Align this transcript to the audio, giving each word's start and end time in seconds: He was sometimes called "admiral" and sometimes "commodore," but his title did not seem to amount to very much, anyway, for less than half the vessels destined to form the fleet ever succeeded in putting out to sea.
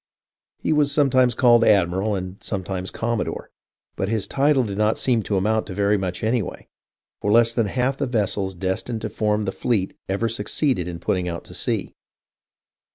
He 0.57 0.73
was 0.73 0.91
sometimes 0.91 1.35
called 1.35 1.63
"admiral" 1.63 2.15
and 2.15 2.41
sometimes 2.41 2.89
"commodore," 2.89 3.51
but 3.95 4.09
his 4.09 4.25
title 4.25 4.63
did 4.63 4.79
not 4.79 4.97
seem 4.97 5.21
to 5.21 5.37
amount 5.37 5.67
to 5.67 5.75
very 5.75 5.95
much, 5.95 6.23
anyway, 6.23 6.67
for 7.21 7.31
less 7.31 7.53
than 7.53 7.67
half 7.67 7.97
the 7.97 8.07
vessels 8.07 8.55
destined 8.55 9.01
to 9.01 9.11
form 9.11 9.43
the 9.43 9.51
fleet 9.51 9.95
ever 10.09 10.27
succeeded 10.27 10.87
in 10.87 10.97
putting 10.97 11.27
out 11.27 11.43
to 11.43 11.53
sea. 11.53 11.93